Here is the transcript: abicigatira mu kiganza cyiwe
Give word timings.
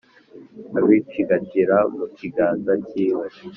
abicigatira 0.79 1.77
mu 1.95 2.05
kiganza 2.17 2.71
cyiwe 2.87 3.25